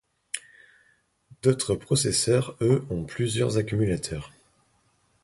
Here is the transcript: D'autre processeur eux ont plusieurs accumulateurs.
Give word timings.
D'autre 1.43 1.75
processeur 1.75 2.57
eux 2.61 2.83
ont 2.89 3.03
plusieurs 3.05 3.59
accumulateurs. 3.59 4.31